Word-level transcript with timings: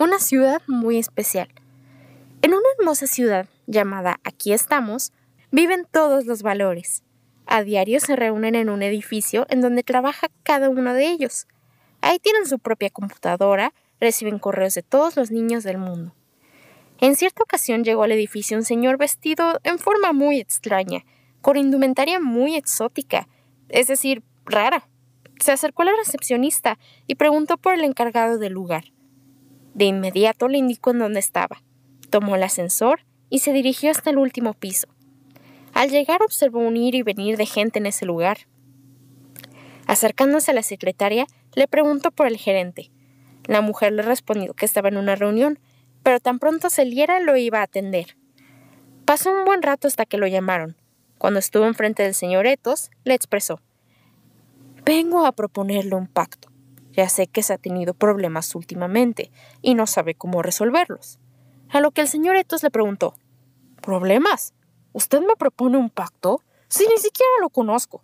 una 0.00 0.18
ciudad 0.18 0.62
muy 0.66 0.96
especial. 0.96 1.48
En 2.40 2.54
una 2.54 2.64
hermosa 2.78 3.06
ciudad 3.06 3.50
llamada 3.66 4.18
Aquí 4.24 4.54
estamos, 4.54 5.12
viven 5.50 5.86
todos 5.90 6.24
los 6.24 6.42
valores. 6.42 7.02
A 7.44 7.62
diario 7.64 8.00
se 8.00 8.16
reúnen 8.16 8.54
en 8.54 8.70
un 8.70 8.82
edificio 8.82 9.44
en 9.50 9.60
donde 9.60 9.82
trabaja 9.82 10.28
cada 10.42 10.70
uno 10.70 10.94
de 10.94 11.08
ellos. 11.08 11.46
Ahí 12.00 12.18
tienen 12.18 12.46
su 12.46 12.58
propia 12.58 12.88
computadora, 12.88 13.74
reciben 14.00 14.38
correos 14.38 14.72
de 14.72 14.82
todos 14.82 15.16
los 15.16 15.30
niños 15.30 15.64
del 15.64 15.76
mundo. 15.76 16.14
En 16.98 17.14
cierta 17.14 17.42
ocasión 17.42 17.84
llegó 17.84 18.04
al 18.04 18.12
edificio 18.12 18.56
un 18.56 18.64
señor 18.64 18.96
vestido 18.96 19.60
en 19.64 19.78
forma 19.78 20.14
muy 20.14 20.40
extraña, 20.40 21.04
con 21.42 21.58
indumentaria 21.58 22.20
muy 22.20 22.56
exótica, 22.56 23.28
es 23.68 23.88
decir, 23.88 24.22
rara. 24.46 24.88
Se 25.40 25.52
acercó 25.52 25.82
a 25.82 25.86
la 25.86 25.96
recepcionista 25.98 26.78
y 27.06 27.16
preguntó 27.16 27.58
por 27.58 27.74
el 27.74 27.84
encargado 27.84 28.38
del 28.38 28.54
lugar. 28.54 28.84
De 29.74 29.84
inmediato 29.84 30.48
le 30.48 30.58
indicó 30.58 30.90
en 30.90 30.98
dónde 30.98 31.20
estaba. 31.20 31.62
Tomó 32.10 32.36
el 32.36 32.42
ascensor 32.42 33.00
y 33.28 33.38
se 33.38 33.52
dirigió 33.52 33.90
hasta 33.90 34.10
el 34.10 34.18
último 34.18 34.54
piso. 34.54 34.88
Al 35.72 35.90
llegar 35.90 36.22
observó 36.22 36.58
un 36.60 36.76
ir 36.76 36.94
y 36.94 37.02
venir 37.02 37.36
de 37.36 37.46
gente 37.46 37.78
en 37.78 37.86
ese 37.86 38.04
lugar. 38.04 38.38
Acercándose 39.86 40.50
a 40.50 40.54
la 40.54 40.62
secretaria, 40.62 41.26
le 41.54 41.68
preguntó 41.68 42.10
por 42.10 42.26
el 42.26 42.36
gerente. 42.36 42.90
La 43.46 43.60
mujer 43.60 43.92
le 43.92 44.02
respondió 44.02 44.54
que 44.54 44.66
estaba 44.66 44.88
en 44.88 44.96
una 44.96 45.14
reunión, 45.14 45.58
pero 46.02 46.20
tan 46.20 46.38
pronto 46.38 46.70
saliera 46.70 47.20
lo 47.20 47.36
iba 47.36 47.60
a 47.60 47.64
atender. 47.64 48.16
Pasó 49.04 49.32
un 49.32 49.44
buen 49.44 49.62
rato 49.62 49.88
hasta 49.88 50.06
que 50.06 50.18
lo 50.18 50.26
llamaron. 50.26 50.76
Cuando 51.18 51.38
estuvo 51.38 51.66
enfrente 51.66 52.02
del 52.02 52.14
señor 52.14 52.46
Etos, 52.46 52.90
le 53.04 53.14
expresó 53.14 53.60
Vengo 54.84 55.26
a 55.26 55.32
proponerle 55.32 55.94
un 55.94 56.06
pacto. 56.06 56.49
Ya 56.92 57.08
sé 57.08 57.26
que 57.26 57.42
se 57.42 57.52
ha 57.52 57.58
tenido 57.58 57.94
problemas 57.94 58.54
últimamente 58.54 59.30
y 59.62 59.74
no 59.74 59.86
sabe 59.86 60.14
cómo 60.14 60.42
resolverlos. 60.42 61.18
A 61.68 61.80
lo 61.80 61.92
que 61.92 62.00
el 62.00 62.08
señor 62.08 62.36
Etos 62.36 62.62
le 62.62 62.70
preguntó 62.70 63.14
¿Problemas? 63.80 64.54
¿Usted 64.92 65.20
me 65.20 65.36
propone 65.36 65.78
un 65.78 65.88
pacto? 65.88 66.42
Si 66.68 66.86
ni 66.86 66.98
siquiera 66.98 67.30
lo 67.40 67.50
conozco. 67.50 68.02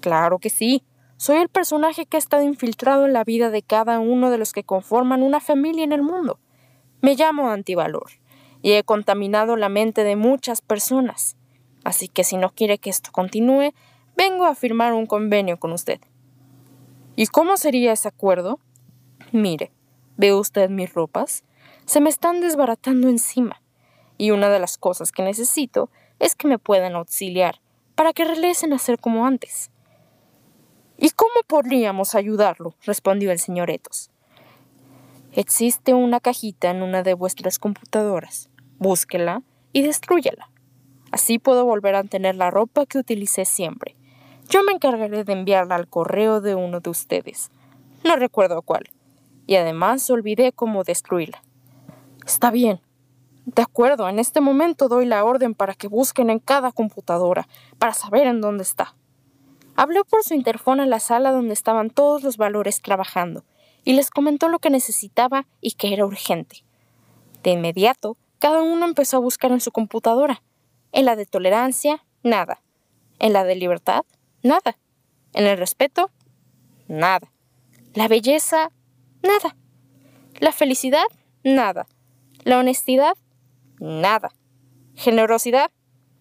Claro 0.00 0.38
que 0.38 0.50
sí. 0.50 0.84
Soy 1.16 1.36
el 1.36 1.48
personaje 1.48 2.06
que 2.06 2.16
ha 2.16 2.18
estado 2.18 2.44
infiltrado 2.44 3.04
en 3.04 3.12
la 3.12 3.24
vida 3.24 3.50
de 3.50 3.62
cada 3.62 3.98
uno 3.98 4.30
de 4.30 4.38
los 4.38 4.52
que 4.52 4.64
conforman 4.64 5.22
una 5.22 5.40
familia 5.40 5.84
en 5.84 5.92
el 5.92 6.02
mundo. 6.02 6.38
Me 7.02 7.14
llamo 7.14 7.50
Antivalor 7.50 8.10
y 8.62 8.72
he 8.72 8.84
contaminado 8.84 9.56
la 9.56 9.68
mente 9.68 10.04
de 10.04 10.16
muchas 10.16 10.62
personas. 10.62 11.36
Así 11.84 12.08
que 12.08 12.24
si 12.24 12.36
no 12.36 12.50
quiere 12.50 12.78
que 12.78 12.90
esto 12.90 13.10
continúe, 13.12 13.72
vengo 14.16 14.46
a 14.46 14.54
firmar 14.54 14.92
un 14.92 15.06
convenio 15.06 15.58
con 15.58 15.72
usted. 15.72 16.00
¿Y 17.20 17.26
cómo 17.26 17.58
sería 17.58 17.92
ese 17.92 18.08
acuerdo? 18.08 18.60
Mire, 19.30 19.72
¿ve 20.16 20.32
usted 20.32 20.70
mis 20.70 20.94
ropas? 20.94 21.44
Se 21.84 22.00
me 22.00 22.08
están 22.08 22.40
desbaratando 22.40 23.10
encima. 23.10 23.60
Y 24.16 24.30
una 24.30 24.48
de 24.48 24.58
las 24.58 24.78
cosas 24.78 25.12
que 25.12 25.22
necesito 25.22 25.90
es 26.18 26.34
que 26.34 26.48
me 26.48 26.58
puedan 26.58 26.94
auxiliar 26.94 27.60
para 27.94 28.14
que 28.14 28.24
regresen 28.24 28.72
a 28.72 28.78
ser 28.78 28.98
como 28.98 29.26
antes. 29.26 29.70
¿Y 30.96 31.10
cómo 31.10 31.34
podríamos 31.46 32.14
ayudarlo? 32.14 32.74
respondió 32.86 33.32
el 33.32 33.38
señor 33.38 33.68
Etos. 33.68 34.08
Existe 35.32 35.92
una 35.92 36.20
cajita 36.20 36.70
en 36.70 36.80
una 36.80 37.02
de 37.02 37.12
vuestras 37.12 37.58
computadoras. 37.58 38.48
Búsquela 38.78 39.42
y 39.74 39.82
destrúyela. 39.82 40.50
Así 41.12 41.38
puedo 41.38 41.66
volver 41.66 41.96
a 41.96 42.04
tener 42.04 42.36
la 42.36 42.50
ropa 42.50 42.86
que 42.86 42.96
utilicé 42.96 43.44
siempre. 43.44 43.94
Yo 44.50 44.64
me 44.64 44.72
encargaré 44.72 45.22
de 45.22 45.32
enviarla 45.32 45.76
al 45.76 45.86
correo 45.86 46.40
de 46.40 46.56
uno 46.56 46.80
de 46.80 46.90
ustedes. 46.90 47.52
No 48.02 48.16
recuerdo 48.16 48.62
cuál. 48.62 48.90
Y 49.46 49.54
además 49.54 50.10
olvidé 50.10 50.50
cómo 50.50 50.82
destruirla. 50.82 51.44
Está 52.26 52.50
bien. 52.50 52.80
De 53.46 53.62
acuerdo, 53.62 54.08
en 54.08 54.18
este 54.18 54.40
momento 54.40 54.88
doy 54.88 55.06
la 55.06 55.24
orden 55.24 55.54
para 55.54 55.74
que 55.74 55.86
busquen 55.86 56.30
en 56.30 56.40
cada 56.40 56.72
computadora, 56.72 57.46
para 57.78 57.94
saber 57.94 58.26
en 58.26 58.40
dónde 58.40 58.64
está. 58.64 58.96
Habló 59.76 60.04
por 60.04 60.24
su 60.24 60.34
interfón 60.34 60.80
a 60.80 60.86
la 60.86 60.98
sala 60.98 61.30
donde 61.30 61.54
estaban 61.54 61.88
todos 61.88 62.24
los 62.24 62.36
valores 62.36 62.82
trabajando, 62.82 63.44
y 63.84 63.92
les 63.92 64.10
comentó 64.10 64.48
lo 64.48 64.58
que 64.58 64.68
necesitaba 64.68 65.46
y 65.60 65.72
que 65.72 65.94
era 65.94 66.04
urgente. 66.04 66.64
De 67.44 67.52
inmediato, 67.52 68.16
cada 68.40 68.62
uno 68.62 68.84
empezó 68.84 69.18
a 69.18 69.20
buscar 69.20 69.52
en 69.52 69.60
su 69.60 69.70
computadora, 69.70 70.42
en 70.90 71.04
la 71.04 71.14
de 71.14 71.24
tolerancia, 71.24 72.04
nada. 72.24 72.60
En 73.20 73.32
la 73.32 73.44
de 73.44 73.54
libertad, 73.54 74.04
nada. 74.42 74.78
En 75.32 75.46
el 75.46 75.58
respeto, 75.58 76.10
nada. 76.88 77.32
La 77.94 78.08
belleza, 78.08 78.70
nada. 79.22 79.56
La 80.38 80.52
felicidad, 80.52 81.06
nada. 81.44 81.86
La 82.44 82.58
honestidad, 82.58 83.16
nada. 83.78 84.32
Generosidad, 84.94 85.70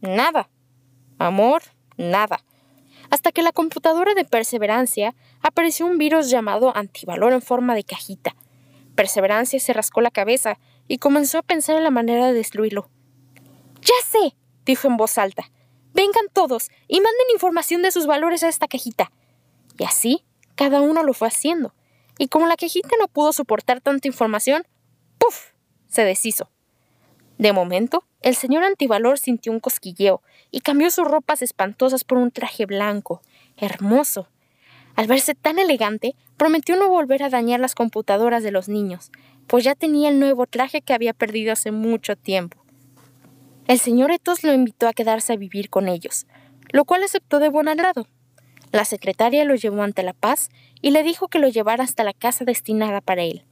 nada. 0.00 0.48
Amor, 1.18 1.62
nada. 1.96 2.40
Hasta 3.10 3.32
que 3.32 3.42
la 3.42 3.52
computadora 3.52 4.14
de 4.14 4.24
perseverancia 4.24 5.14
apareció 5.40 5.86
un 5.86 5.98
virus 5.98 6.30
llamado 6.30 6.76
antivalor 6.76 7.32
en 7.32 7.42
forma 7.42 7.74
de 7.74 7.84
cajita. 7.84 8.34
Perseverancia 8.94 9.60
se 9.60 9.72
rascó 9.72 10.00
la 10.00 10.10
cabeza 10.10 10.58
y 10.88 10.98
comenzó 10.98 11.38
a 11.38 11.42
pensar 11.42 11.76
en 11.76 11.84
la 11.84 11.90
manera 11.90 12.26
de 12.26 12.32
destruirlo. 12.32 12.88
Ya 13.82 13.94
sé, 14.04 14.34
dijo 14.64 14.88
en 14.88 14.96
voz 14.96 15.18
alta. 15.18 15.50
Vengan 15.94 16.26
todos 16.32 16.70
y 16.88 16.96
manden 16.96 17.30
información 17.32 17.82
de 17.82 17.92
sus 17.92 18.06
valores 18.06 18.42
a 18.42 18.48
esta 18.48 18.68
cajita. 18.68 19.10
Y 19.78 19.84
así, 19.84 20.24
cada 20.56 20.80
uno 20.80 21.02
lo 21.02 21.14
fue 21.14 21.28
haciendo. 21.28 21.72
Y 22.18 22.28
como 22.28 22.46
la 22.46 22.56
cajita 22.56 22.90
no 22.98 23.08
pudo 23.08 23.32
soportar 23.32 23.80
tanta 23.80 24.08
información, 24.08 24.66
¡puf! 25.18 25.52
se 25.88 26.04
deshizo. 26.04 26.50
De 27.38 27.52
momento, 27.52 28.04
el 28.22 28.34
señor 28.34 28.64
Antivalor 28.64 29.18
sintió 29.18 29.52
un 29.52 29.60
cosquilleo 29.60 30.22
y 30.50 30.60
cambió 30.60 30.90
sus 30.90 31.06
ropas 31.06 31.42
espantosas 31.42 32.04
por 32.04 32.18
un 32.18 32.30
traje 32.30 32.66
blanco, 32.66 33.22
hermoso. 33.56 34.28
Al 34.96 35.06
verse 35.06 35.34
tan 35.34 35.58
elegante, 35.58 36.14
prometió 36.36 36.76
no 36.76 36.88
volver 36.88 37.22
a 37.22 37.30
dañar 37.30 37.60
las 37.60 37.74
computadoras 37.74 38.42
de 38.42 38.52
los 38.52 38.68
niños, 38.68 39.10
pues 39.46 39.64
ya 39.64 39.74
tenía 39.74 40.08
el 40.08 40.20
nuevo 40.20 40.46
traje 40.46 40.82
que 40.82 40.94
había 40.94 41.12
perdido 41.12 41.52
hace 41.52 41.72
mucho 41.72 42.16
tiempo. 42.16 42.63
El 43.66 43.78
señor 43.78 44.10
Etos 44.10 44.44
lo 44.44 44.52
invitó 44.52 44.88
a 44.88 44.92
quedarse 44.92 45.32
a 45.32 45.36
vivir 45.36 45.70
con 45.70 45.88
ellos, 45.88 46.26
lo 46.70 46.84
cual 46.84 47.02
aceptó 47.02 47.38
de 47.38 47.48
buen 47.48 47.68
agrado. 47.68 48.06
La 48.72 48.84
secretaria 48.84 49.44
lo 49.46 49.54
llevó 49.54 49.82
ante 49.82 50.02
la 50.02 50.12
paz 50.12 50.50
y 50.82 50.90
le 50.90 51.02
dijo 51.02 51.28
que 51.28 51.38
lo 51.38 51.48
llevara 51.48 51.82
hasta 51.82 52.04
la 52.04 52.12
casa 52.12 52.44
destinada 52.44 53.00
para 53.00 53.22
él. 53.22 53.46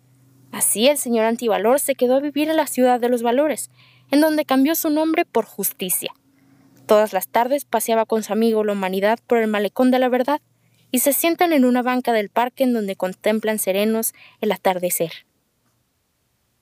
Así 0.51 0.87
el 0.87 0.99
señor 0.99 1.25
Antivalor 1.25 1.81
se 1.81 1.95
quedó 1.95 2.17
a 2.17 2.21
vivir 2.21 2.51
en 2.51 2.57
la 2.57 2.67
ciudad 2.67 3.01
de 3.01 3.09
los 3.09 3.23
valores, 3.23 3.71
en 4.11 4.21
donde 4.21 4.45
cambió 4.45 4.75
su 4.75 4.91
nombre 4.91 5.25
por 5.25 5.47
justicia. 5.47 6.13
Todas 6.85 7.15
las 7.15 7.29
tardes 7.29 7.65
paseaba 7.65 8.05
con 8.05 8.23
su 8.23 8.35
amigo 8.35 8.65
la 8.65 8.73
humanidad 8.73 9.19
por 9.27 9.39
el 9.39 9.49
malecón 9.49 9.91
de 9.91 9.99
la 9.99 10.11
verdad 10.11 10.43
y 10.91 10.99
se 10.99 11.15
sientan 11.15 11.55
en 11.55 11.65
una 11.65 11.81
banca 11.81 12.13
del 12.13 12.29
parque 12.29 12.65
en 12.65 12.75
donde 12.75 12.97
contemplan 12.97 13.59
serenos 13.59 14.13
el 14.43 14.53
atardecer. 14.53 15.13